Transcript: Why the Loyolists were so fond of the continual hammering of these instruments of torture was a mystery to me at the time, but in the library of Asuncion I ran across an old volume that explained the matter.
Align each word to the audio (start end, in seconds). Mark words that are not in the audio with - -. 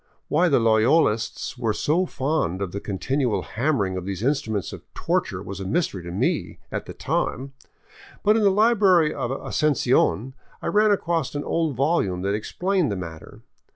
Why 0.29 0.49
the 0.49 0.59
Loyolists 0.59 1.59
were 1.59 1.73
so 1.73 2.07
fond 2.07 2.59
of 2.59 2.71
the 2.71 2.79
continual 2.79 3.43
hammering 3.43 3.97
of 3.97 4.03
these 4.07 4.23
instruments 4.23 4.73
of 4.73 4.81
torture 4.95 5.43
was 5.43 5.59
a 5.59 5.63
mystery 5.63 6.01
to 6.01 6.09
me 6.11 6.57
at 6.71 6.87
the 6.87 6.93
time, 6.95 7.53
but 8.23 8.35
in 8.35 8.41
the 8.41 8.49
library 8.49 9.13
of 9.13 9.29
Asuncion 9.29 10.33
I 10.59 10.65
ran 10.69 10.89
across 10.89 11.35
an 11.35 11.43
old 11.43 11.75
volume 11.75 12.23
that 12.23 12.33
explained 12.33 12.91
the 12.91 12.95
matter. 12.95 13.43